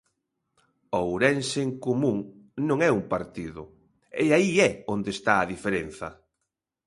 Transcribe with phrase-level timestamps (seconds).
[1.03, 2.17] Ourense en Común
[2.67, 3.61] non é un partido,
[4.25, 6.07] e aí é onde está a diferenza.